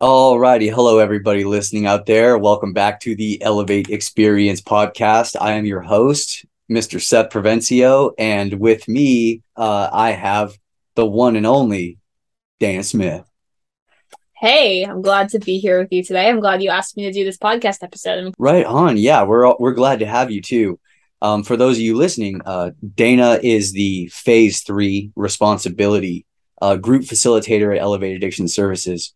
[0.00, 2.38] Alrighty, hello everybody listening out there.
[2.38, 5.36] Welcome back to the Elevate Experience podcast.
[5.38, 6.98] I am your host, Mr.
[6.98, 10.58] Seth Provencio, and with me, uh, I have
[10.94, 11.98] the one and only
[12.60, 13.26] Dana Smith.
[14.38, 16.30] Hey, I'm glad to be here with you today.
[16.30, 18.32] I'm glad you asked me to do this podcast episode.
[18.38, 20.80] Right on, yeah, we're we're glad to have you too.
[21.20, 26.24] Um, for those of you listening, uh, Dana is the Phase Three Responsibility
[26.62, 29.12] uh, Group Facilitator at Elevate Addiction Services.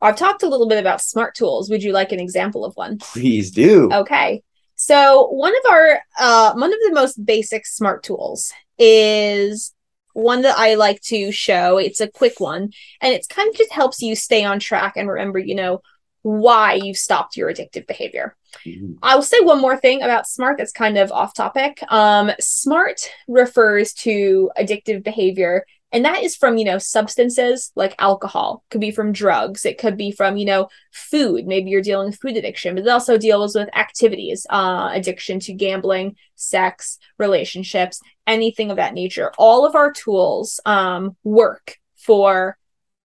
[0.00, 1.70] I've talked a little bit about smart tools.
[1.70, 2.98] Would you like an example of one?
[2.98, 3.90] Please do.
[3.92, 4.42] Okay.
[4.74, 9.72] So one of our uh one of the most basic smart tools is
[10.12, 11.78] one that I like to show.
[11.78, 15.08] It's a quick one and it's kind of just helps you stay on track and
[15.08, 15.82] remember, you know,
[16.22, 18.34] why you've stopped your addictive behavior.
[18.64, 18.94] Mm-hmm.
[19.02, 21.80] I will say one more thing about SMART that's kind of off topic.
[21.88, 25.64] Um, SMART refers to addictive behavior
[25.96, 28.62] and that is from you know substances like alcohol.
[28.70, 29.64] Could be from drugs.
[29.64, 31.46] It could be from you know food.
[31.46, 35.54] Maybe you're dealing with food addiction but it also deals with activities uh, addiction to
[35.54, 39.32] gambling sex relationships anything of that nature.
[39.38, 42.58] All of our tools um, work for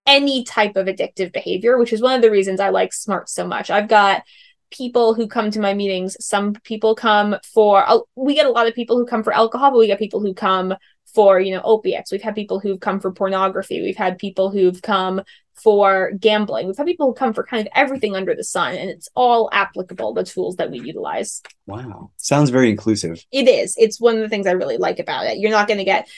[0.04, 3.46] any type of addictive behavior which is one of the reasons i like smart so
[3.46, 3.70] much.
[3.70, 4.22] I've got
[4.70, 6.16] people who come to my meetings.
[6.20, 9.70] Some people come for uh, we get a lot of people who come for alcohol
[9.70, 10.74] but we get people who come
[11.14, 12.10] for you know opiates.
[12.10, 13.82] We've had people who've come for pornography.
[13.82, 15.22] We've had people who've come
[15.54, 16.66] for gambling.
[16.66, 19.48] We've had people who come for kind of everything under the sun and it's all
[19.52, 21.42] applicable the tools that we utilize.
[21.66, 22.10] Wow.
[22.16, 23.24] Sounds very inclusive.
[23.30, 23.74] It is.
[23.76, 25.38] It's one of the things i really like about it.
[25.38, 26.08] You're not going to get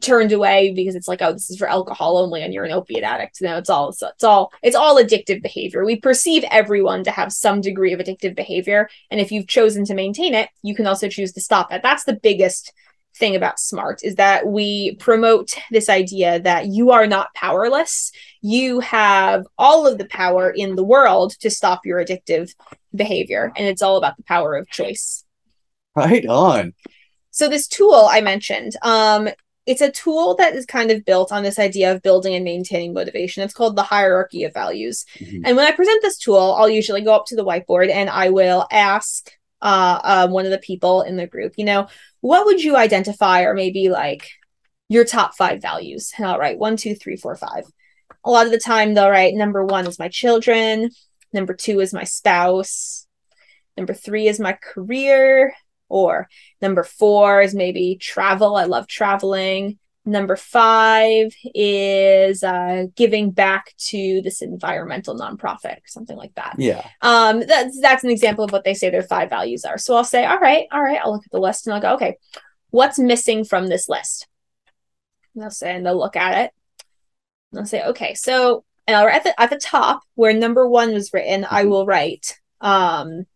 [0.00, 3.02] turned away because it's like oh this is for alcohol only and you're an opiate
[3.02, 3.42] addict.
[3.42, 5.84] No it's all it's, it's all it's all addictive behavior.
[5.84, 9.94] We perceive everyone to have some degree of addictive behavior and if you've chosen to
[9.94, 11.82] maintain it you can also choose to stop it.
[11.82, 12.72] That's the biggest
[13.20, 18.80] thing about smart is that we promote this idea that you are not powerless you
[18.80, 22.52] have all of the power in the world to stop your addictive
[22.94, 25.24] behavior and it's all about the power of choice
[25.94, 26.72] right on
[27.30, 29.28] so this tool i mentioned um
[29.66, 32.92] it's a tool that is kind of built on this idea of building and maintaining
[32.92, 33.44] motivation.
[33.44, 35.04] It's called the hierarchy of values.
[35.18, 35.42] Mm-hmm.
[35.44, 38.30] And when I present this tool, I'll usually go up to the whiteboard and I
[38.30, 39.30] will ask
[39.62, 41.88] uh, uh, one of the people in the group, you know,
[42.20, 44.30] what would you identify or maybe like
[44.88, 46.12] your top five values?
[46.16, 47.64] And I'll write one, two, three, four, five.
[48.24, 50.90] A lot of the time, they'll write number one is my children,
[51.32, 53.06] number two is my spouse,
[53.76, 55.54] number three is my career,
[55.88, 56.28] or
[56.60, 58.56] number four is maybe travel.
[58.56, 59.78] I love traveling.
[60.06, 66.54] Number five is uh, giving back to this environmental nonprofit or something like that.
[66.58, 66.86] Yeah.
[67.02, 69.76] Um, that's that's an example of what they say their five values are.
[69.76, 70.98] So I'll say, all right, all right.
[71.02, 72.16] I'll look at the list and I'll go, okay,
[72.70, 74.26] what's missing from this list?
[75.34, 76.52] And they'll say, and they'll look at it.
[77.52, 80.94] And I'll say, okay, so and I'll at the at the top where number one
[80.94, 83.26] was written, I will write um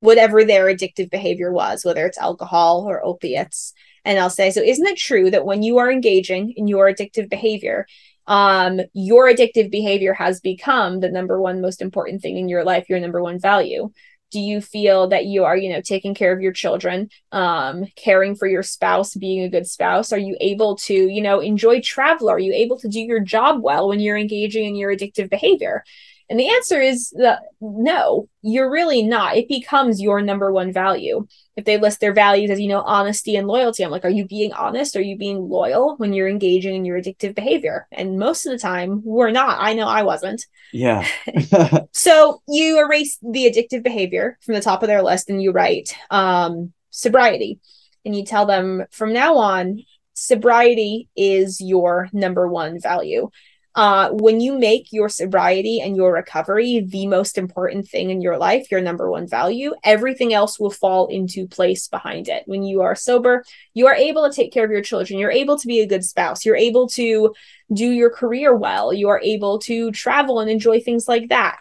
[0.00, 3.72] whatever their addictive behavior was, whether it's alcohol or opiates
[4.04, 7.28] and I'll say, so isn't it true that when you are engaging in your addictive
[7.28, 7.86] behavior,
[8.26, 12.88] um, your addictive behavior has become the number one most important thing in your life,
[12.88, 13.90] your number one value?
[14.30, 18.36] Do you feel that you are, you know, taking care of your children, um, caring
[18.36, 20.12] for your spouse, being a good spouse?
[20.12, 22.30] Are you able to, you know, enjoy travel?
[22.30, 25.82] Are you able to do your job well when you're engaging in your addictive behavior?
[26.30, 29.36] And the answer is that no, you're really not.
[29.36, 31.26] It becomes your number one value.
[31.56, 34.26] If they list their values as, you know, honesty and loyalty, I'm like, are you
[34.26, 34.94] being honest?
[34.94, 37.88] Are you being loyal when you're engaging in your addictive behavior?
[37.90, 39.58] And most of the time, we're not.
[39.60, 40.46] I know I wasn't.
[40.72, 41.04] Yeah.
[41.92, 45.96] so you erase the addictive behavior from the top of their list and you write
[46.10, 47.58] um, sobriety.
[48.04, 49.80] And you tell them from now on,
[50.14, 53.30] sobriety is your number one value
[53.76, 58.36] uh, when you make your sobriety and your recovery the most important thing in your
[58.36, 62.42] life, your number one value, everything else will fall into place behind it.
[62.46, 65.20] When you are sober, you are able to take care of your children.
[65.20, 66.44] You're able to be a good spouse.
[66.44, 67.32] You're able to
[67.72, 68.92] do your career well.
[68.92, 71.60] You are able to travel and enjoy things like that.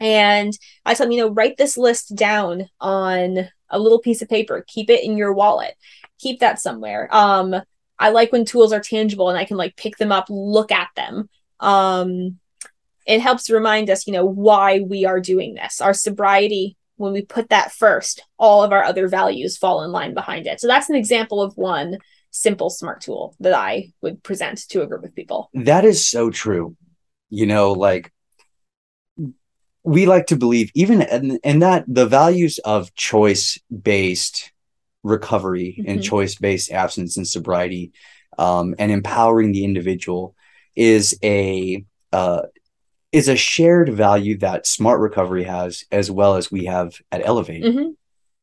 [0.00, 0.56] And
[0.86, 4.64] I tell them, you know, write this list down on a little piece of paper,
[4.66, 5.74] keep it in your wallet,
[6.18, 7.08] keep that somewhere.
[7.14, 7.54] Um,
[7.98, 10.88] I like when tools are tangible and I can like pick them up, look at
[10.96, 11.28] them.
[11.60, 12.38] Um,
[13.06, 15.80] it helps remind us, you know, why we are doing this.
[15.80, 20.14] Our sobriety, when we put that first, all of our other values fall in line
[20.14, 20.60] behind it.
[20.60, 21.98] So that's an example of one
[22.30, 25.50] simple smart tool that I would present to a group of people.
[25.52, 26.76] That is so true.
[27.28, 28.12] You know, like
[29.84, 34.51] we like to believe even in that the values of choice based
[35.02, 35.90] recovery mm-hmm.
[35.90, 37.92] and choice based abstinence and sobriety
[38.38, 40.34] um, and empowering the individual
[40.74, 42.42] is a uh,
[43.12, 47.64] is a shared value that smart recovery has as well as we have at elevate
[47.64, 47.88] hmm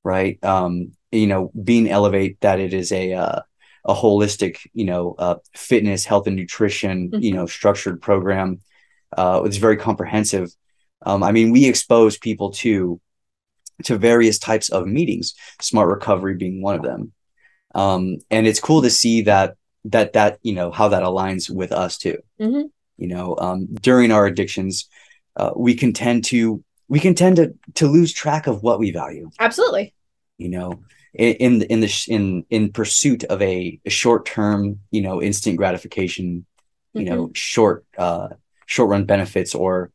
[0.04, 3.42] right um you know being elevate that it is a uh,
[3.86, 7.36] a holistic you know uh, fitness health and nutrition you Mhm.
[7.36, 8.62] know structured program
[9.18, 10.50] uh it's very comprehensive
[11.06, 13.02] um i mean we expose people to
[13.84, 17.12] to various types of meetings smart recovery being one of them.
[17.76, 19.56] Um and it's cool to see that
[19.86, 22.18] that that you know how that aligns with us too.
[22.40, 22.62] Hmm
[23.00, 24.88] you know um, during our addictions
[25.38, 28.92] uh, we can tend to we can tend to to lose track of what we
[28.92, 29.30] value.
[29.40, 29.94] Absolutely.
[30.38, 30.84] you know
[31.14, 35.02] in in the in the sh- in in pursuit of a, a short term you
[35.02, 36.46] know instant gratification
[36.94, 38.28] you know short uh
[38.66, 39.92] short run benefits or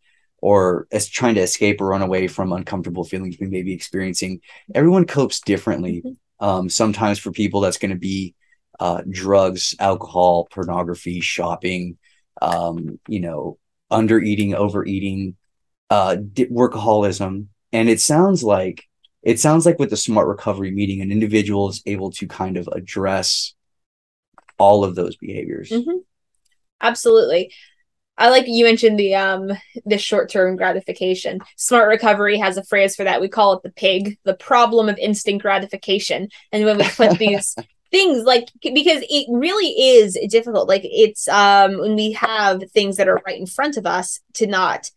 [0.48, 4.32] or as trying to escape or run away from uncomfortable feelings we may be experiencing
[4.74, 6.16] everyone copes differently Mhm.
[6.48, 8.34] um sometimes for people that's going to be
[8.78, 11.96] uh drugs alcohol pornography shopping
[12.42, 12.76] um
[13.14, 13.40] you know
[13.90, 15.20] under eating overeating
[15.96, 18.78] uh di- workaholism and it sounds like
[19.22, 22.68] it sounds like with the smart recovery meeting an individual is able to kind of
[22.80, 23.54] address
[24.58, 26.00] all of those behaviors Mhm.
[26.80, 27.50] Absolutely.
[28.16, 29.50] I like you mentioned the um
[29.84, 31.40] the short-term gratification.
[31.56, 33.20] Smart recovery has a phrase for that.
[33.20, 36.28] We call it the pig, the problem of instant gratification.
[36.52, 37.56] And when we put these
[37.90, 40.68] things like because it really is difficult.
[40.68, 44.46] Like it's um when we have things that are right in front of us to
[44.46, 44.90] not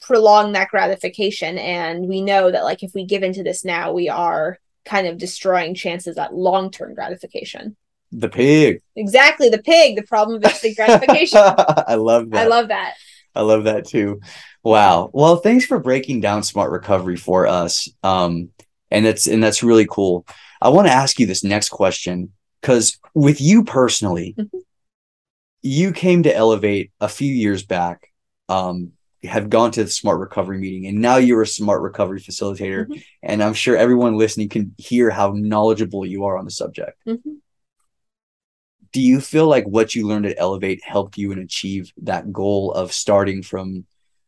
[0.00, 4.08] prolong that gratification and we know that like if we give into this now we
[4.08, 7.76] are kind of destroying chances at long-term gratification.
[8.12, 11.38] The pig Exactly, the pig, the problem of instant gratification.
[11.42, 12.94] i love that I love that.
[13.34, 14.20] I love that too.
[14.62, 15.10] Wow.
[15.14, 17.88] Well, thanks for breaking down smart recovery for us.
[18.02, 18.50] Um,
[18.90, 20.26] and that's and that's really cool.
[20.60, 24.50] I want to ask you this next question because with you personally, Mhm.
[25.62, 28.08] you came to Elevate a few years back,
[28.50, 28.92] um,
[29.24, 32.86] have gone to the smart recovery meeting, and now you're a smart recovery facilitator.
[32.86, 33.02] Mhm.
[33.22, 36.98] And I'm sure everyone listening can hear how knowledgeable you are on the subject.
[37.06, 37.38] Mhm.
[38.92, 42.72] Do you feel like what you learned at elevate helped you and achieve that goal
[42.72, 43.86] of starting from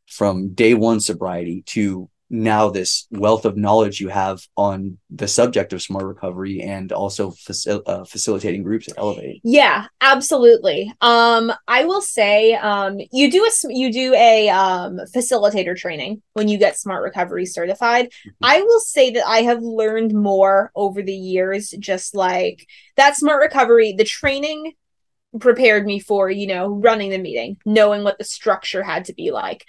[0.08, 5.72] from day one sobriety to now this wealth of knowledge you have on the subject
[5.72, 10.92] of smart recovery and also facil- uh, facilitating groups at elevate Yeah, absolutely.
[11.00, 16.48] Um, I will say, um, you do a you do a um facilitator training when
[16.48, 18.10] you get Smart Recovery certified.
[18.42, 21.70] I will say that I have learned more over the years.
[21.78, 22.66] Just like
[22.96, 24.72] that Smart Recovery, the training
[25.40, 29.30] prepared me for you know running the meeting, knowing what the structure had to be
[29.30, 29.64] like.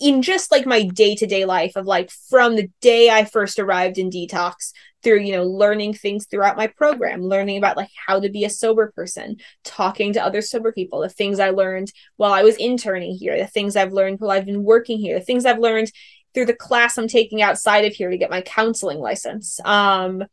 [0.00, 3.58] In just like my day to day life of like from the day I first
[3.58, 8.20] arrived in detox through you know learning things throughout my program learning about like how
[8.20, 12.32] to be a sober person talking to other sober people the things i learned while
[12.32, 15.46] i was interning here the things i've learned while i've been working here the things
[15.46, 15.90] i've learned
[16.34, 19.60] through the class i'm taking outside of here to get my counseling license.
[19.64, 20.24] Um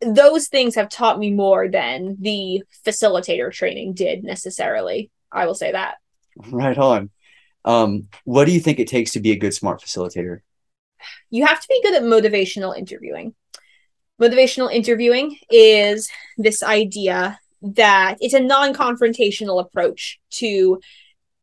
[0.00, 5.10] those things have taught me more than the facilitator training did necessarily.
[5.32, 5.96] I will say that.
[6.50, 7.10] Right on
[7.64, 10.40] um, what do you think it takes to be a good smart facilitator
[11.30, 13.34] you have to be good at motivational interviewing.
[14.20, 16.08] Motivational interviewing is
[16.38, 20.80] this idea that it's a non-confrontational approach to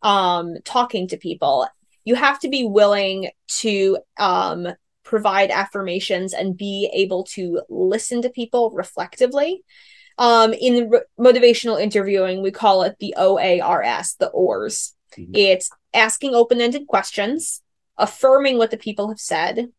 [0.02, 1.68] um, talking to people.
[2.06, 3.30] You have to be willing
[3.60, 4.68] to um,
[5.04, 9.64] provide affirmations and be able to listen to people reflectively.
[10.18, 14.94] Um, in re- motivational interviewing, we call it the OARS, the ORS.
[15.18, 15.32] Mhm.
[15.34, 17.62] It's asking open-ended questions,
[17.98, 19.72] affirming what the people have said,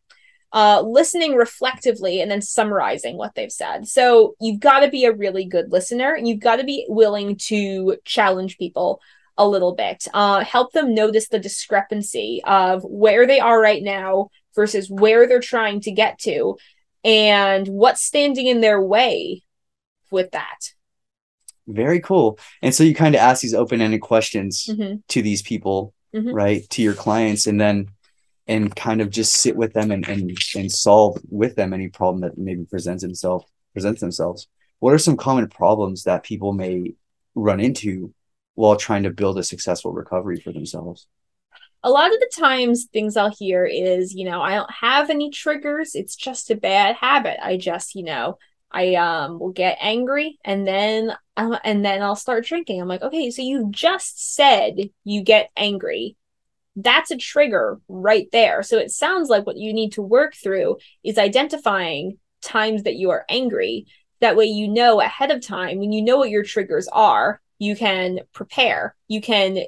[0.52, 3.88] uh, listening reflectively, and then summarizing what they've said.
[3.88, 7.36] So you've got to be a really good listener, and you've got to be willing
[7.48, 9.00] to challenge people
[9.38, 14.28] a little bit, uh, help them notice the discrepancy of where they are right now
[14.54, 16.58] versus where they're trying to get to,
[17.02, 19.42] and what's standing in their way
[20.10, 20.58] with that.
[21.68, 25.00] very cool and so you kind of ask these open-ended questions Mhm.
[25.06, 26.32] to these people Mhm.
[26.32, 27.88] right to your clients and then
[28.48, 32.20] and kind of just sit with them and and, and solve with them any problem
[32.22, 34.48] that maybe presents himself presents themselves
[34.80, 36.92] what are some common problems that people may
[37.34, 38.12] run into
[38.54, 41.06] while trying to build a successful recovery for themselves
[41.84, 45.30] a lot of the times things I'll hear is, you know, I don't have any
[45.30, 45.94] triggers.
[45.94, 47.44] It's just a bad habit.
[47.44, 48.38] I just, you know,
[48.72, 52.80] I um will get angry and then um, and then I'll start drinking.
[52.80, 56.16] I'm like, okay, so you just said you get angry.
[56.76, 58.62] That's a trigger right there.
[58.62, 63.10] So it sounds like what you need to work through is identifying times that you
[63.10, 63.86] are angry.
[64.20, 67.76] That way you know ahead of time when you know what your triggers are, you
[67.76, 68.94] can prepare.
[69.08, 69.64] You can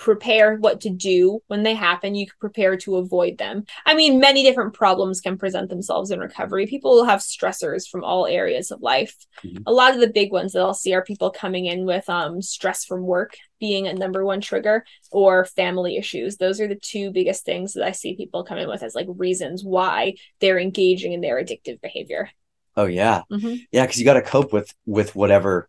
[0.00, 2.14] prepare what to do when they happen.
[2.14, 3.66] You can prepare to avoid them.
[3.84, 6.66] I mean, many different problems can present themselves in recovery.
[6.66, 9.14] People will have stressors from all areas of life.
[9.44, 9.62] Mhm.
[9.66, 12.40] A lot of the big ones that I'll see are people coming in with um,
[12.40, 16.38] stress from work being a number one trigger or family issues.
[16.38, 19.06] Those are the two biggest things that I see people come in with as like
[19.10, 22.30] reasons why they're engaging in their addictive behavior.
[22.74, 23.24] Oh yeah.
[23.30, 23.66] Mhm.
[23.70, 25.68] Yeah, because you got to cope with with whatever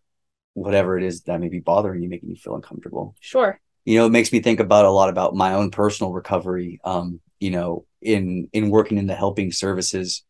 [0.54, 3.14] whatever it is that may be bothering you, making you feel uncomfortable.
[3.20, 3.60] Sure.
[3.84, 6.80] You know, it makes me think about a lot about my own personal recovery.
[6.84, 10.22] Um, you know, in in working in the helping services,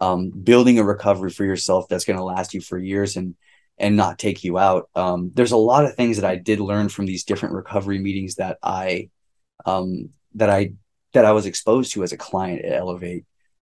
[0.00, 3.34] um, building a recovery for yourself that's going to last you for years and
[3.78, 4.90] and not take you out.
[4.94, 8.36] Um, there's a lot of things that I did learn from these different recovery meetings
[8.36, 9.10] that I
[9.64, 10.72] um, that I
[11.12, 13.24] that I was exposed to as a client at Elevate.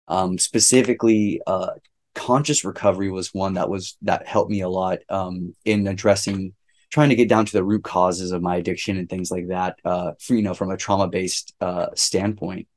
[0.09, 1.71] Um, specifically, uh,
[2.15, 6.55] conscious recovery was one that was that helped me a lot um, in addressing
[6.93, 9.79] trying to get down to the root causes of my addiction and things like that
[9.85, 12.69] uh, for, you know from a trauma based uh, standpoint.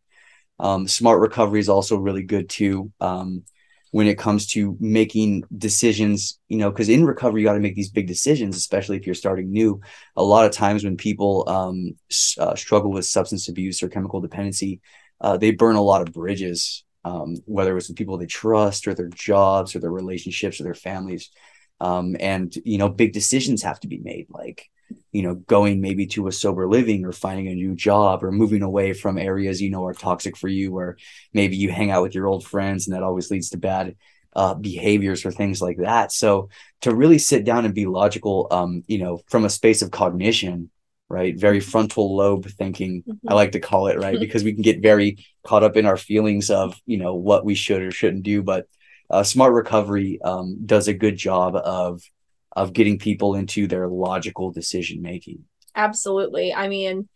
[0.58, 3.44] Um, smart recovery is also really good too um,
[3.92, 7.76] when it comes to making decisions you know because in recovery you got to make
[7.76, 9.82] these big decisions especially if you're starting new.
[10.16, 11.96] A lot of times when people um,
[12.40, 14.80] uh, struggle with substance abuse or chemical dependency
[15.20, 18.88] uh, they burn a lot of bridges um, whether it was the people they trust
[18.88, 21.32] or their jobs or their relationships or their families
[21.80, 24.70] um, and you know big decisions have to be made like
[25.12, 28.62] you know going maybe to a sober living or finding a new job or moving
[28.62, 30.98] away from areas you know are toxic for you or
[31.34, 33.96] maybe you hang out with your old friends and that always leads to bad
[34.36, 36.12] uh, behaviors or things like that.
[36.12, 36.50] So
[36.82, 40.70] to really sit down and be logical um, you know from a space of cognition
[41.08, 41.38] right?
[41.40, 44.20] Very frontal lobe thinking i like to call it right?
[44.26, 47.56] Because we can get very caught up in our feelings of you know what we
[47.56, 48.42] should or shouldn't do.
[48.44, 48.68] But
[49.10, 52.02] uh, smart recovery um, does a good job of
[52.56, 55.44] of getting people into their logical decision making
[55.76, 56.54] Absolutely.
[56.54, 57.10] I mean,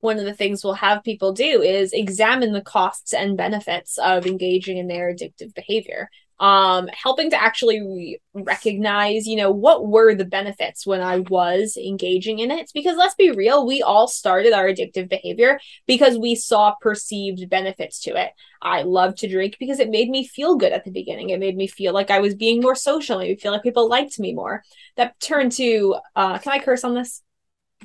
[0.00, 4.26] one of the things we'll have people do is examine the costs and benefits of
[4.26, 6.10] engaging in their addictive behavior.
[6.40, 12.40] Um, helping to actually recognize, you know, what were the benefits when I was engaging
[12.40, 12.70] in it.
[12.74, 18.00] Because let's be real, we all started our addictive behavior because we saw perceived benefits
[18.00, 18.32] to it.
[18.60, 21.30] I loved to drink because it made me feel good at the beginning.
[21.30, 23.20] It made me feel like I was being more social.
[23.20, 24.64] It made me feel like people liked me more.
[24.96, 27.22] That turned to, uh, can I curse on this?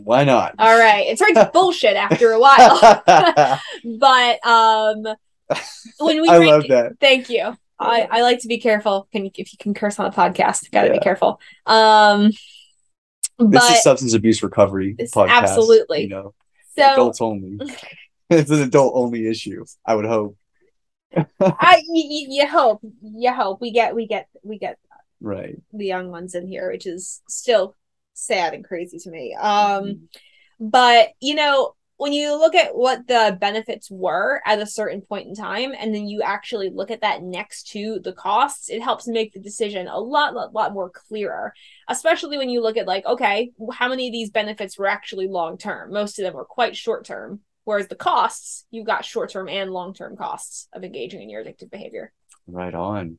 [0.03, 1.07] why not All right.
[1.07, 3.03] It turned to bullshit after a while.
[3.99, 5.03] but um
[5.97, 7.57] when we i drink- love that thank you.
[7.79, 9.07] I, I like to be careful.
[9.11, 11.39] Can you, if you can curse on a podcast, gotta be careful.
[11.65, 12.31] Um
[13.39, 16.01] this is substance abuse recovery podcast absolutely.
[16.01, 16.33] you know
[16.75, 17.57] so adults only
[18.29, 20.35] it's an adult only issue i would hope
[21.41, 24.77] I you, you, you hope you hope we get we get we get
[25.21, 27.75] right the young ones in here, which is still
[28.13, 29.35] sad and crazy to me.
[29.39, 30.67] Um Mm-hmm.
[30.69, 35.27] but you know when you look at what the benefits were at a certain point
[35.27, 39.05] in time and then you actually look at that next to the costs it helps
[39.05, 41.53] make the decision a lot lot, lot more clearer.
[41.89, 45.57] Especially when you look at like okay how many of these benefits were actually long
[45.57, 49.49] term most of them were quite short term whereas the costs you've got short term
[49.49, 52.13] and long term costs of engaging in your addictive behavior.
[52.47, 53.17] Right on.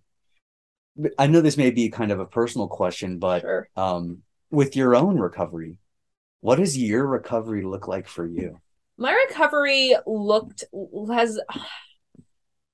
[1.18, 3.68] I know this may be kind of a personal question but sure.
[3.76, 5.76] um with your own recovery
[6.40, 8.58] what does your recovery look like for you
[9.00, 10.64] my recovery looked
[11.10, 11.40] has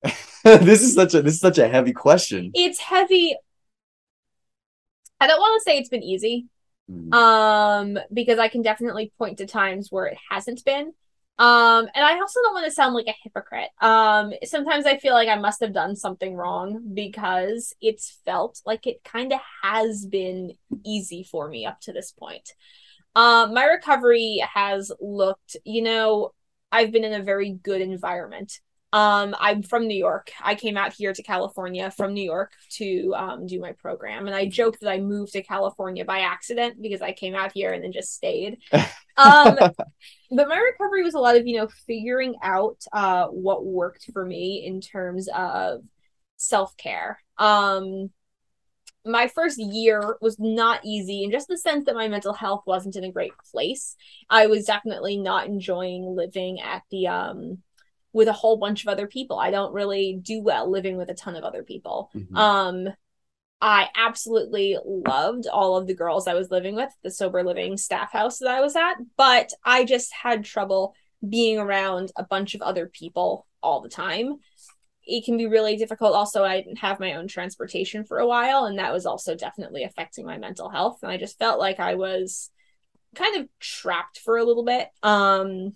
[0.43, 2.51] this is such a this is such a heavy question.
[2.53, 3.35] It's heavy.
[5.19, 6.45] I don't want to say it's been easy
[6.89, 7.13] Mm.
[7.13, 10.93] um because i can definitely point to times where it hasn't been.
[11.37, 13.71] Um and i also don't want to sound like a hypocrite.
[13.81, 18.87] Um sometimes i feel like i must have done something wrong because it's felt like
[18.87, 20.53] it kind of has been
[20.85, 22.53] easy for me up to this point
[23.15, 26.31] um my recovery has looked you know
[26.71, 28.59] i've been in a very good environment
[28.93, 30.31] um, I'm from New York.
[30.41, 34.35] I came out here to California from New York to um, do my program, and
[34.35, 37.83] I joke that I moved to California by accident because I came out here and
[37.83, 38.59] then just stayed.
[39.19, 39.57] Um,
[40.29, 44.23] but my recovery was a lot of you know figuring out uh, what worked for
[44.23, 45.81] me in terms of
[46.35, 47.19] self care.
[47.39, 48.11] Um,
[49.07, 52.95] my first year was not easy in just the sense that my mental health wasn't
[52.95, 53.95] in a great place.
[54.29, 57.59] I was definitely not enjoying living at the um
[58.13, 59.37] with a whole bunch of other people.
[59.37, 62.09] I don't really do well living with a ton of other people.
[62.15, 62.37] Mhm.
[62.37, 62.93] Um
[63.59, 68.11] I absolutely loved all of the girls I was living with, the sober living staff
[68.11, 70.93] house that I was at, but I just had trouble
[71.27, 74.37] being around a bunch of other people all the time.
[75.07, 76.13] It can be really difficult.
[76.15, 79.83] Also, I didn't have my own transportation for a while, and that was also definitely
[79.83, 80.99] affecting my mental health.
[81.01, 82.51] And I just felt like I was
[83.15, 84.89] kind of trapped for a little bit.
[85.03, 85.75] Um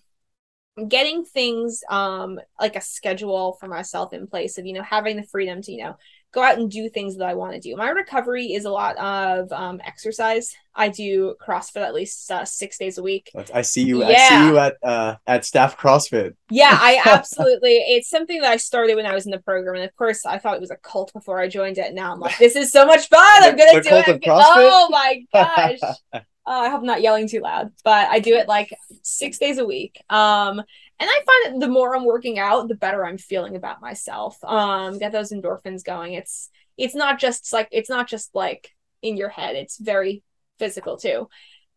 [0.88, 5.24] getting things um like a schedule for myself in place of you know having the
[5.24, 5.98] freedom to you know
[6.32, 7.76] go out and do things that I want to do.
[7.76, 10.56] My recovery is a lot of um, exercise.
[10.74, 13.30] I do CrossFit at least uh, six days a week.
[13.54, 14.00] I see you.
[14.00, 14.08] Yeah.
[14.08, 16.36] I see you at uh, at staff CrossFit.
[16.50, 17.78] Yeah, I absolutely.
[17.78, 20.38] it's something that I started when I was in the program, and of course, I
[20.38, 21.94] thought it was a cult before I joined it.
[21.94, 23.44] Now I'm like, this is so much fun.
[23.44, 24.24] I'm gonna do it.
[24.28, 25.80] Oh my gosh.
[26.44, 29.60] Uh, I hope I'm not yelling too loud, but I do it like six days
[29.60, 30.04] a week.
[30.10, 30.64] Um,
[31.02, 34.38] and I find that the more I'm working out, the better I'm feeling about myself.
[34.44, 36.14] Um, get those endorphins going.
[36.14, 38.70] It's it's not just like it's not just like
[39.02, 39.56] in your head.
[39.56, 40.22] It's very
[40.60, 41.28] physical too.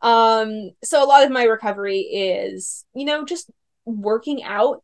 [0.02, 3.50] Um, so a lot of my recovery is, you know, just
[3.86, 4.82] working out.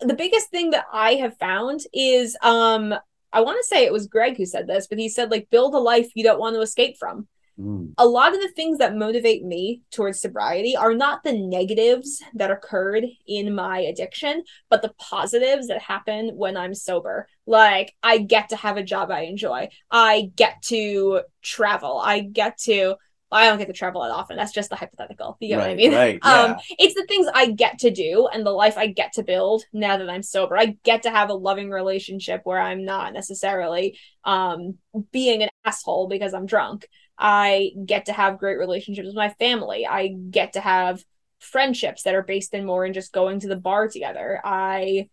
[0.00, 2.94] The biggest thing that I have found is um
[3.34, 5.74] I want to say it was Greg who said this, but he said like build
[5.74, 7.28] a life you don't want to escape from.
[7.58, 7.94] Mm.
[7.98, 12.50] A lot of the things that motivate me towards sobriety are not the negatives that
[12.50, 17.28] occurred in my addiction, but the positives that happen when I'm sober.
[17.46, 22.58] Like, I get to have a job I enjoy, I get to travel, I get
[22.62, 22.96] to.
[23.32, 24.36] I don't get to travel that often.
[24.36, 25.36] That's just the hypothetical.
[25.40, 25.92] You know right, what I mean?
[25.92, 26.42] Right, yeah.
[26.42, 29.64] Um, it's the things I get to do and the life I get to build
[29.72, 30.56] now that I'm sober.
[30.56, 34.78] I get to have a loving relationship where I'm not necessarily um,
[35.10, 36.86] being an asshole because I'm drunk.
[37.18, 39.86] I get to have great relationships with my family.
[39.86, 41.04] I get to have
[41.38, 44.40] friendships that are based in more in just going to the bar together.
[44.44, 45.08] I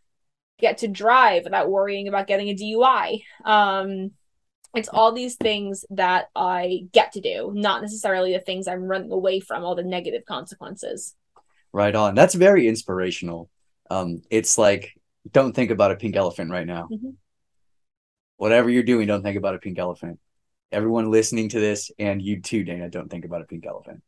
[0.59, 3.23] get to drive without worrying about getting a DUI.
[3.45, 4.11] Um,
[4.73, 9.11] it's all these things that I get to do, not necessarily the things I'm running
[9.11, 11.15] away from, all the negative consequences.
[11.73, 12.15] Right on.
[12.15, 13.49] That's very inspirational.
[13.89, 14.93] Um, it's like,
[15.29, 16.87] don't think about a pink elephant right now.
[16.91, 17.09] Mm-hmm.
[18.37, 20.19] Whatever you're doing, don't think about a pink elephant
[20.71, 24.01] everyone listening to this and you too, Dana, don't think about a pink elephant.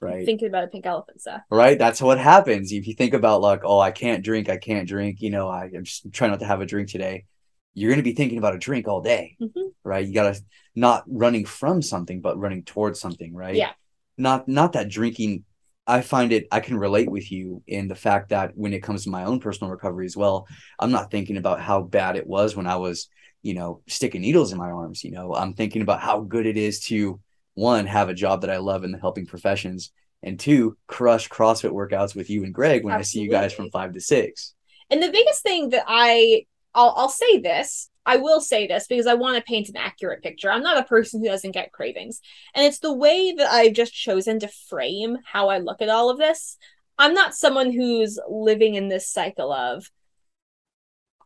[0.00, 0.24] Right.
[0.24, 1.42] Thinking about a pink elephant, Seth.
[1.50, 1.78] Right.
[1.78, 2.72] That's what happens.
[2.72, 5.70] If you think about like, oh, I can't drink, I can't drink, you know, I,
[5.74, 7.26] am just trying not to have a drink today.
[7.74, 9.36] You're going to be thinking about a drink all day.
[9.40, 9.68] Mm-hmm.
[9.84, 10.06] Right.
[10.06, 10.40] You got to
[10.74, 13.34] not running from something, but running towards something.
[13.34, 13.54] Right.
[13.54, 13.72] Yeah.
[14.16, 15.44] Not, not that drinking
[15.90, 19.04] I find it I can relate with you in the fact that when it comes
[19.04, 20.46] to my own personal recovery as well,
[20.78, 23.08] I'm not thinking about how bad it was when I was
[23.42, 25.04] you know, sticking needles in my arms.
[25.04, 27.20] You know, I'm thinking about how good it is to
[27.54, 31.72] one, have a job that I love in the helping professions, and two, crush CrossFit
[31.72, 33.00] workouts with you and Greg when Absolutely.
[33.00, 34.54] I see you guys from five to six.
[34.90, 39.06] And the biggest thing that I I'll, I'll say this I will say this because
[39.06, 40.50] I want to paint an accurate picture.
[40.50, 42.20] I'm not a person who doesn't get cravings.
[42.54, 46.10] And it's the way that I've just chosen to frame how I look at all
[46.10, 46.56] of this.
[46.98, 49.90] I'm not someone who's living in this cycle of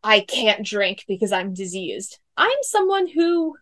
[0.02, 2.18] I can't drink because I'm diseased.
[2.36, 3.56] I'm someone who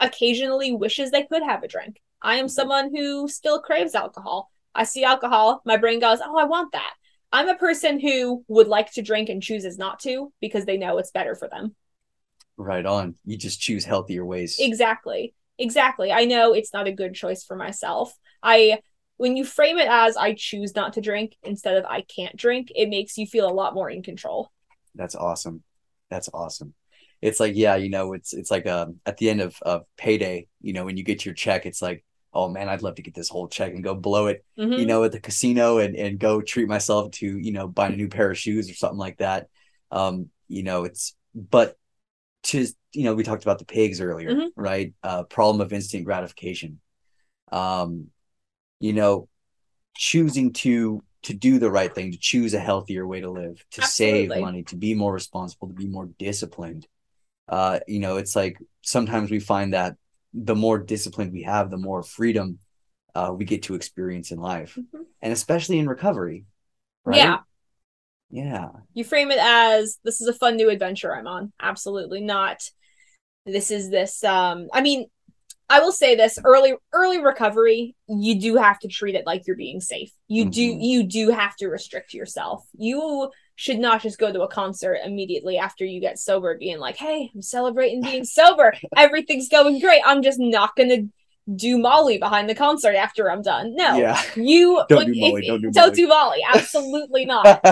[0.00, 2.00] occasionally wishes they could have a drink.
[2.20, 2.50] I am mm-hmm.
[2.50, 4.50] someone who still craves alcohol.
[4.74, 6.94] I see alcohol, my brain goes, "Oh, I want that."
[7.32, 10.98] I'm a person who would like to drink and chooses not to because they know
[10.98, 11.74] it's better for them.
[12.56, 13.14] Right on.
[13.24, 14.56] You just choose healthier ways.
[14.58, 15.34] Exactly.
[15.58, 16.12] Exactly.
[16.12, 18.14] I know it's not a good choice for myself.
[18.42, 18.80] I
[19.16, 22.72] when you frame it as I choose not to drink instead of I can't drink,
[22.74, 24.50] it makes you feel a lot more in control.
[24.94, 25.62] That's awesome.
[26.10, 26.74] That's awesome.
[27.20, 30.48] It's like, yeah, you know, it's it's like um at the end of, of payday,
[30.60, 33.14] you know, when you get your check, it's like, oh man, I'd love to get
[33.14, 34.72] this whole check and go blow it, mm-hmm.
[34.72, 37.96] you know, at the casino and, and go treat myself to, you know, buy a
[37.96, 39.48] new pair of shoes or something like that.
[39.90, 41.76] Um, you know, it's but
[42.44, 44.60] to you know, we talked about the pigs earlier, mm-hmm.
[44.60, 44.94] right?
[45.02, 46.80] Uh problem of instant gratification.
[47.50, 48.08] Um,
[48.80, 49.28] you know,
[49.94, 53.82] choosing to to do the right thing, to choose a healthier way to live, to
[53.82, 54.28] Absolutely.
[54.28, 56.86] save money, to be more responsible, to be more disciplined.
[57.48, 59.96] Uh, you know, it's like sometimes we find that
[60.34, 62.58] the more discipline we have, the more freedom
[63.14, 65.02] uh, we get to experience in life, mm-hmm.
[65.20, 66.44] and especially in recovery.
[67.04, 67.18] Right?
[67.18, 67.38] Yeah.
[68.30, 68.68] Yeah.
[68.94, 71.52] You frame it as this is a fun new adventure I'm on.
[71.60, 72.62] Absolutely not.
[73.44, 74.24] This is this.
[74.24, 75.06] Um, I mean,
[75.68, 79.56] I will say this early early recovery, you do have to treat it like you're
[79.56, 80.12] being safe.
[80.28, 80.50] You mm-hmm.
[80.50, 82.64] do you do have to restrict yourself.
[82.76, 86.96] You should not just go to a concert immediately after you get sober being like,
[86.96, 88.74] "Hey, I'm celebrating being sober.
[88.96, 90.02] Everything's going great.
[90.04, 91.08] I'm just not going to
[91.54, 93.74] do Molly behind the concert after I'm done.
[93.74, 94.20] No, yeah.
[94.36, 95.72] you don't, do Molly, if, don't do Molly.
[95.72, 96.38] Don't do Molly.
[96.54, 97.62] Absolutely not.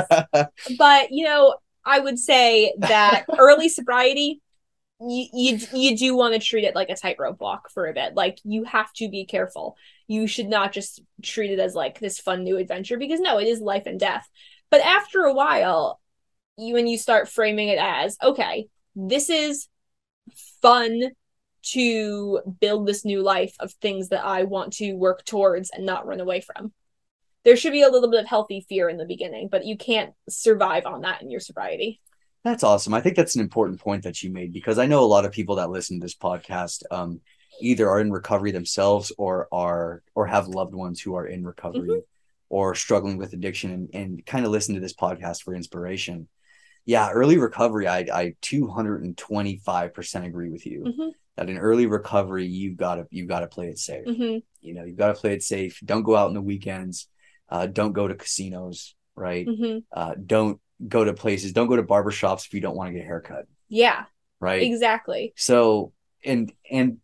[0.79, 4.40] but you know, I would say that early sobriety
[5.01, 8.14] you you, you do want to treat it like a tightrope walk for a bit.
[8.14, 9.77] Like you have to be careful.
[10.07, 13.47] You should not just treat it as like this fun new adventure because no, it
[13.47, 14.29] is life and death.
[14.71, 16.01] But after a while,
[16.57, 19.69] you when you start framing it as okay, this is
[20.63, 21.11] fun
[21.63, 26.07] to build this new life of things that I want to work towards and not
[26.07, 26.73] run away from.
[27.45, 30.13] There should be a little bit of healthy fear in the beginning, but you can't
[30.29, 32.01] survive on that in your sobriety.
[32.45, 32.95] That's awesome.
[32.95, 35.33] I think that's an important point that you made because I know a lot of
[35.33, 37.21] people that listen to this podcast um,
[37.61, 41.89] either are in recovery themselves or are or have loved ones who are in recovery
[41.89, 41.99] mm-hmm.
[42.51, 46.29] Or struggling with addiction and, and kind of listen to this podcast for inspiration.
[46.85, 50.85] Yeah, early recovery, I I 225% agree with you.
[50.85, 51.09] Mm-hmm.
[51.37, 54.05] That in early recovery, you've got to you've got to play it safe.
[54.05, 54.39] Mm-hmm.
[54.61, 55.81] You know, you've got to play it safe.
[55.83, 57.09] Don't go out in the weekends.
[57.49, 59.47] Uh, don't go to casinos, right?
[59.47, 59.79] Mm-hmm.
[59.93, 61.53] Uh, don't go to places.
[61.53, 63.47] Don't go to barbershops if you don't want to get a haircut.
[63.69, 64.05] Yeah.
[64.41, 64.63] Right.
[64.63, 65.33] Exactly.
[65.37, 65.93] So
[66.25, 66.99] and and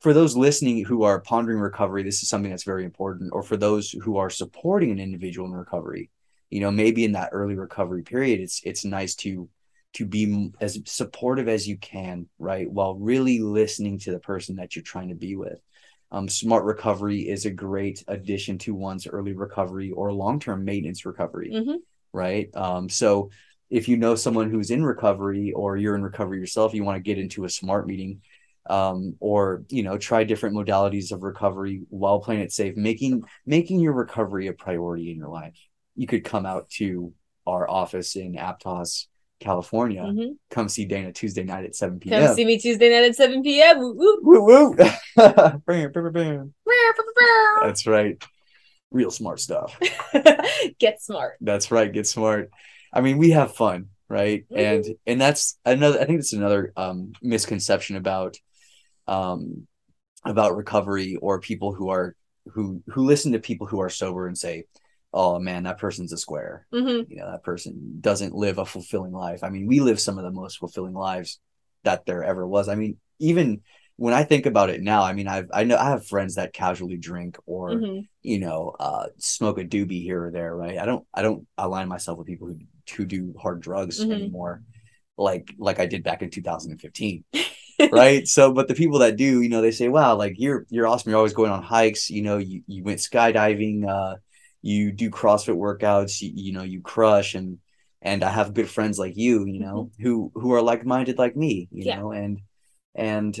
[0.00, 3.30] for those listening who are pondering recovery, this is something that's very important.
[3.32, 6.10] Or for those who are supporting an individual in recovery,
[6.50, 9.48] you know, maybe in that early recovery period, it's it's nice to
[9.94, 14.76] to be as supportive as you can, right, while really listening to the person that
[14.76, 15.58] you're trying to be with.
[16.10, 21.04] Um, smart recovery is a great addition to one's early recovery or long term maintenance
[21.04, 21.50] recovery.
[21.52, 21.76] Mm-hmm
[22.12, 22.54] right?
[22.54, 23.30] Um, so
[23.70, 27.02] if you know someone who's in recovery or you're in recovery yourself, you want to
[27.02, 28.22] get into a smart meeting
[28.68, 33.80] um, or you know try different modalities of recovery while playing it safe, making making
[33.80, 35.58] your recovery a priority in your life.
[35.96, 37.12] You could come out to
[37.46, 39.06] our office in Aptos,
[39.40, 40.02] California.
[40.02, 40.32] Mm-hmm.
[40.50, 42.26] Come see Dana Tuesday night at 7 p.m.
[42.26, 43.78] Come see me Tuesday night at 7 p.m.
[43.78, 44.44] Woo woo.
[44.44, 44.76] woo.
[47.62, 48.22] That's right
[48.90, 49.78] real smart stuff.
[50.78, 51.34] get smart.
[51.40, 51.92] That's right.
[51.92, 52.50] Get smart.
[52.92, 54.44] I mean, we have fun, right?
[54.50, 54.58] Mm-hmm.
[54.58, 56.00] And and that's another.
[56.00, 58.38] I think that's another um, misconception about
[59.08, 59.66] um,
[60.24, 62.14] about recovery or people who are
[62.52, 64.64] who who listen to people who are sober and say,
[65.12, 67.10] "Oh man, that person's a square." Mm-hmm.
[67.10, 69.42] You know, that person doesn't live a fulfilling life.
[69.42, 71.40] I mean, we live some of the most fulfilling lives
[71.84, 72.68] that there ever was.
[72.68, 73.62] I mean, even
[73.96, 76.52] when I think about it now, I mean, I've I know I have friends that
[76.52, 78.00] casually drink or mm-hmm.
[78.22, 80.78] you know uh, smoke a doobie here or there, right?
[80.78, 82.58] I don't I don't align myself with people who
[82.96, 84.12] who do hard drugs mm-hmm.
[84.12, 84.62] anymore,
[85.16, 87.24] like like I did back in 2015,
[87.92, 88.26] right?
[88.26, 91.10] So, but the people that do, you know, they say, "Wow, like you're you're awesome.
[91.10, 92.10] You're always going on hikes.
[92.10, 93.88] You know, you you went skydiving.
[93.88, 94.16] Uh,
[94.62, 96.20] you do CrossFit workouts.
[96.20, 97.58] You, you know, you crush and."
[98.00, 100.02] And I have good friends like you, you know, mm-hmm.
[100.04, 101.96] who who are like minded like me, you yeah.
[101.96, 102.40] know, and
[102.94, 103.38] and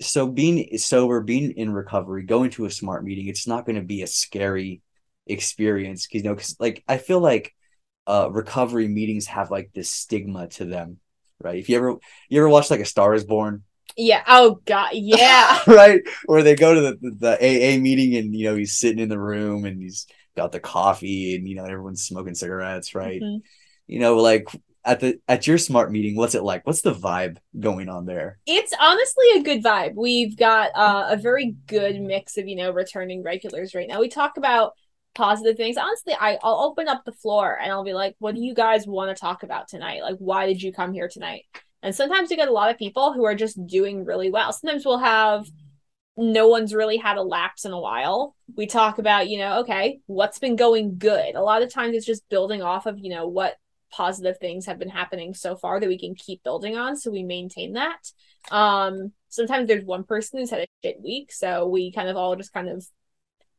[0.00, 3.82] so being sober, being in recovery, going to a smart meeting, it's not going to
[3.82, 4.82] be a scary
[5.26, 7.54] experience you know, because like I feel like
[8.06, 10.98] uh recovery meetings have like this stigma to them,
[11.40, 11.58] right?
[11.58, 11.96] If you ever
[12.28, 13.64] you ever watch like a Star is Born,
[13.96, 14.22] yeah.
[14.26, 14.90] Oh God.
[14.94, 15.58] Yeah.
[15.66, 16.00] right.
[16.26, 19.08] Where they go to the, the, the AA meeting and you know he's sitting in
[19.08, 23.20] the room and he's got the coffee and you know everyone's smoking cigarettes, right?
[23.20, 23.38] Mm-hmm.
[23.86, 24.48] You know, like
[24.86, 28.38] at the at your smart meeting what's it like what's the vibe going on there
[28.46, 32.70] it's honestly a good vibe we've got uh, a very good mix of you know
[32.70, 34.72] returning regulars right now we talk about
[35.14, 38.40] positive things honestly I, i'll open up the floor and i'll be like what do
[38.40, 41.42] you guys want to talk about tonight like why did you come here tonight
[41.82, 44.52] and sometimes you get a lot of people who are just doing really well.
[44.52, 45.46] Sometimes we'll have
[46.16, 48.34] no one's really had a lapse in a while.
[48.56, 51.34] We talk about, you know, okay, what's been going good.
[51.34, 53.56] A lot of times it's just building off of, you know, what
[53.92, 57.22] positive things have been happening so far that we can keep building on so we
[57.22, 58.10] maintain that.
[58.50, 62.34] Um sometimes there's one person who's had a shit week so we kind of all
[62.36, 62.84] just kind of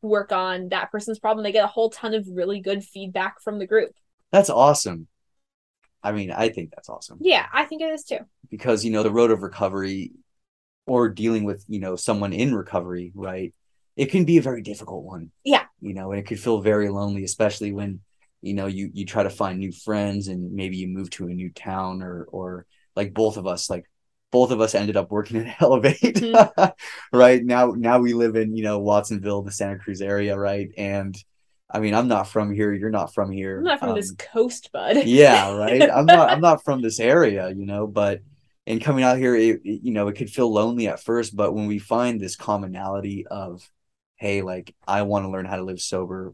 [0.02, 1.44] work on that person's problem.
[1.44, 3.92] They get a whole ton of really good feedback from the group.
[4.32, 5.08] That's awesome
[6.04, 7.18] i mean i think that's awesome.
[7.22, 8.20] Yeah i think it is too.
[8.50, 10.12] Because you know the road of recovery
[10.86, 13.54] or dealing with you know someone in recovery right
[13.96, 15.32] it can be a very difficult one.
[15.44, 15.64] Yeah.
[15.82, 18.02] You know and it could feel very lonely especially when
[18.42, 21.34] you know you you try to find new friends and maybe you move to a
[21.34, 23.86] new town or or like both of us like
[24.32, 27.18] both of us ended up working at elevate mm-hmm.
[27.18, 27.44] right?
[27.44, 30.70] Now now we live in you know watsonville the santa cruz area right?
[30.78, 31.16] And
[31.70, 34.12] i mean i'm not from here you're not from here i'm not from um, this
[34.12, 38.22] coast bud yeah right i'm not i'm not from this area you know but
[38.66, 41.54] and coming out here it, it, you know it could feel lonely at first but
[41.54, 43.70] when we find this commonality of
[44.16, 46.34] hey like i want to learn how to live sober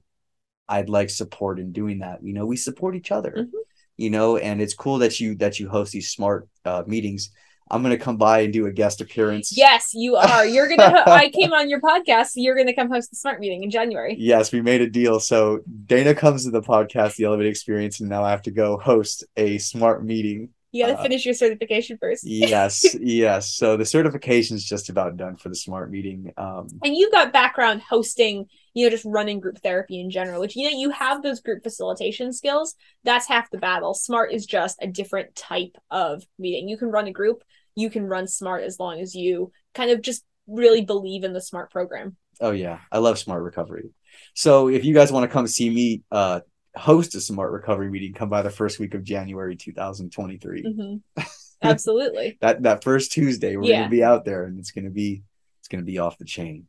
[0.67, 2.23] I'd like support in doing that.
[2.23, 3.31] You know, we support each other.
[3.31, 3.57] Mm-hmm.
[3.97, 7.29] You know, and it's cool that you that you host these smart uh, meetings.
[7.69, 9.55] I'm gonna come by and do a guest appearance.
[9.55, 10.45] Yes, you are.
[10.45, 11.03] You're gonna.
[11.05, 12.27] I came on your podcast.
[12.27, 14.15] So you're gonna come host the smart meeting in January.
[14.19, 15.19] Yes, we made a deal.
[15.19, 18.77] So Dana comes to the podcast, the Elevate Experience, and now I have to go
[18.77, 22.23] host a smart meeting you got to uh, finish your certification first.
[22.25, 23.53] yes, yes.
[23.53, 26.33] So the certification is just about done for the smart meeting.
[26.35, 30.55] Um, and you've got background hosting, you know, just running group therapy in general, which
[30.55, 32.75] you know you have those group facilitation skills.
[33.03, 33.93] That's half the battle.
[33.93, 36.67] Smart is just a different type of meeting.
[36.67, 37.43] You can run a group,
[37.75, 41.41] you can run smart as long as you kind of just really believe in the
[41.41, 42.15] smart program.
[42.41, 43.91] Oh yeah, I love smart recovery.
[44.33, 46.41] So if you guys want to come see me uh,
[46.75, 50.63] host a smart recovery meeting, come by the first week of January 2023.
[50.63, 51.21] Mm-hmm.
[51.61, 52.37] Absolutely.
[52.41, 53.79] that that first Tuesday, we're Yeah.
[53.81, 55.23] gonna be out there, and it's gonna be
[55.59, 56.67] it's gonna be off the chain.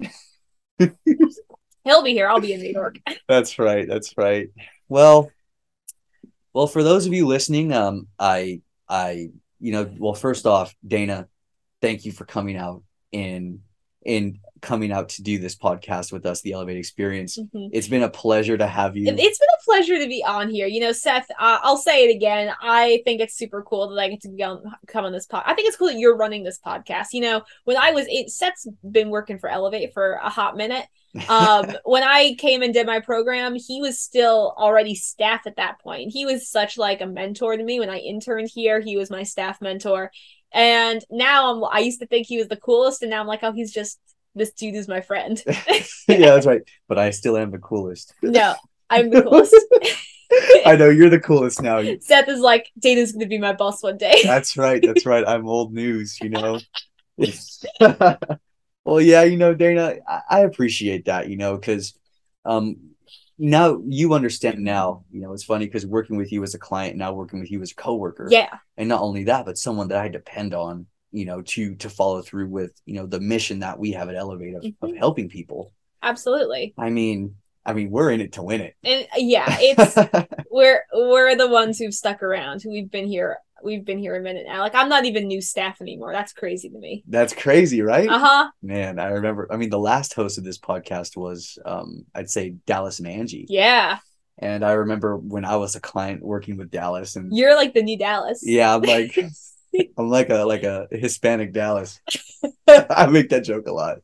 [1.84, 2.28] He'll be here.
[2.28, 2.98] I'll be in New York.
[3.28, 3.86] That's right.
[3.88, 4.48] That's right.
[4.88, 5.30] Well,
[6.52, 11.28] well, for those of you listening, um, I, I, you know, well, first off, Dana,
[11.80, 13.62] thank you for coming out in,
[14.04, 17.36] in coming out to do this podcast with us, the Elevate Experience.
[17.36, 17.70] Mhm.
[17.72, 19.08] It's been a pleasure to have you.
[19.08, 20.68] It- It's been a pleasure to be on here.
[20.68, 22.52] You know, Seth, uh, I'll say it again.
[22.62, 25.42] I think it's super cool that I get to on, come on this pod.
[25.46, 27.06] I think it's cool that you're running this podcast.
[27.12, 30.86] You know, when I was, it, Seth's been working for Elevate for a hot minute.
[31.28, 35.80] Um, when I came and did my program, he was still already staff at that
[35.80, 36.12] point.
[36.12, 37.80] He was such like a mentor to me.
[37.80, 40.12] When I interned here, he was my staff mentor.
[40.54, 43.02] And now I'm, I used to think he was the coolest.
[43.02, 43.98] And now I'm like, oh, he's just,
[44.34, 45.42] this dude is my friend.
[45.46, 46.62] yeah, that's right.
[46.88, 48.14] But I still am the coolest.
[48.22, 48.54] no,
[48.90, 49.54] I'm the coolest.
[50.66, 51.82] I know you're the coolest now.
[52.00, 54.20] Seth is like, Dana's going to be my boss one day.
[54.24, 54.82] That's right.
[54.82, 55.26] That's right.
[55.26, 56.58] I'm old news, you know.
[58.84, 61.94] well, yeah, you know, Dana, I, I appreciate that, you know, because
[62.44, 62.76] um
[63.38, 66.96] now you understand now, you know, it's funny because working with you as a client,
[66.96, 68.28] now working with you as a coworker.
[68.30, 71.90] yeah, And not only that, but someone that I depend on, you know, to to
[71.90, 74.98] follow through with, you know, the mission that we have at Elevate of, of Mhm.
[74.98, 75.72] helping people.
[76.02, 76.74] absolutely.
[76.78, 78.74] I mean, I mean, we're in it to win it.
[78.82, 79.96] And uh, yeah, it's
[80.50, 82.62] we're we're the ones who've stuck around.
[82.62, 83.38] Who we've been here.
[83.64, 84.58] We've been here a minute now.
[84.58, 86.12] Like I'm not even new staff anymore.
[86.12, 87.04] That's crazy to me.
[87.06, 88.08] That's crazy, right?
[88.08, 88.50] Uh huh.
[88.60, 89.46] Man, I remember.
[89.52, 93.46] I mean, the last host of this podcast was, um, I'd say Dallas and Angie.
[93.48, 93.98] Yeah,
[94.38, 97.82] And I remember when I was a client working with Dallas, and you're like the
[97.84, 98.42] new Dallas.
[98.44, 99.16] yeah, I'm like,
[99.96, 102.00] I'm like a like a Hispanic Dallas.
[102.68, 103.98] I make that joke a lot,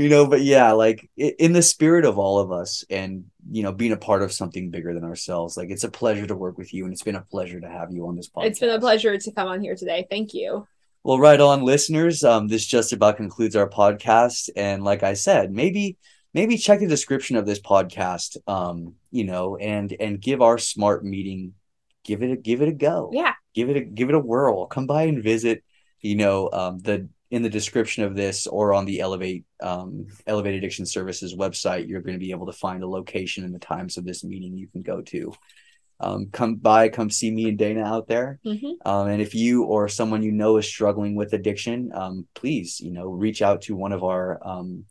[0.00, 0.26] you know.
[0.26, 3.96] But yeah, like in the spirit of all of us, and you know, being a
[3.96, 6.92] part of something bigger than ourselves, like it's a pleasure to work with you, and
[6.92, 8.46] it's been a pleasure to have you on this podcast.
[8.46, 10.06] It's been a pleasure to come on here today.
[10.10, 10.66] Thank you.
[11.02, 12.24] Well, right on, listeners.
[12.24, 15.96] Um, this just about concludes our podcast, and like I said, maybe
[16.34, 18.36] maybe check the description of this podcast.
[18.46, 21.54] Um, you know, and and give our smart meeting,
[22.04, 23.10] give it a give it a go.
[23.12, 23.34] Yeah.
[23.54, 24.66] Give it a give it a whirl.
[24.66, 25.64] Come by and visit.
[26.00, 30.56] You know, um, the in the description of this or on the Elevate um, Elevate
[30.56, 33.96] Addiction Services website, you're going to be able to find the location and the times
[33.96, 35.32] of this meeting you can go to.
[36.00, 38.40] Um, come by, come see me and Dana out there.
[38.42, 42.80] hmm Um, and if you or someone you know is struggling with addiction, um, please,
[42.80, 44.86] you know, reach out to one of our um,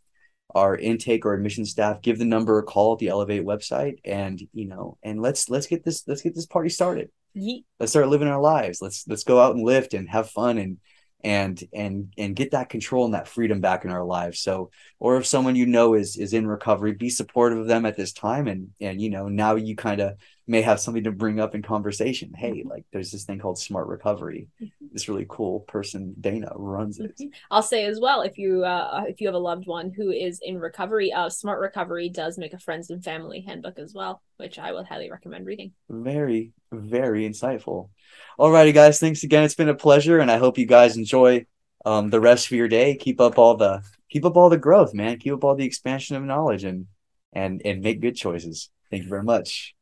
[0.54, 2.00] our intake or admission staff.
[2.00, 5.66] Give the number a call at the Elevate website, and you know, and let's let's
[5.66, 7.10] get this let's get this party started.
[7.34, 8.80] Ye- Let's start living our lives.
[8.80, 10.78] Let's let's go out and lift and have fun and
[11.22, 14.40] and and and get that control and that freedom back in our lives.
[14.40, 17.96] So, or if someone you know is is in recovery, be supportive of them at
[17.96, 20.14] this time, and and you know, now you kind of
[20.50, 22.34] may have something to bring up in conversation.
[22.34, 24.48] Hey, like there's this thing called smart recovery.
[24.92, 27.16] This really cool person, Dana, runs it.
[27.16, 27.30] Mhm.
[27.52, 30.40] I'll say as well if you uh, if you have a loved one who is
[30.42, 34.58] in recovery, uh, Smart Recovery does make a friends and family handbook as well, which
[34.58, 35.70] I would highly recommend reading.
[35.88, 37.90] Very, very insightful.
[38.36, 38.98] Alrighty, guys.
[38.98, 39.44] Thanks again.
[39.44, 41.46] It's been a pleasure, and I hope you guys enjoy
[41.84, 42.96] um, the rest of your day.
[42.96, 45.20] Keep up all the keep up all the growth, man.
[45.20, 46.88] Keep up all the expansion of knowledge, and
[47.32, 48.68] and and make good choices.
[48.90, 49.76] Thank you very much.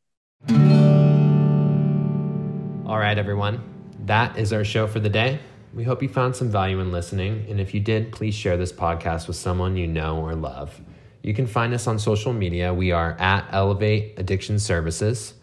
[2.88, 3.62] All right, everyone.
[4.06, 5.40] That is our show for the day.
[5.74, 7.44] We hope you found some value in listening.
[7.50, 10.80] And if you did, please share this podcast with someone you know or love.
[11.22, 12.72] You can find us on social media.
[12.72, 15.34] We are at Elevate Addiction Services.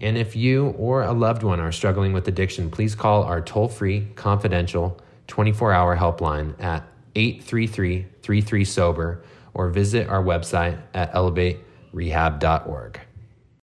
[0.00, 3.66] And if you or a loved one are struggling with addiction, please call our toll
[3.66, 13.00] free, confidential, 24 hour helpline at 833 33 Sober or visit our website at elevaterehab.org.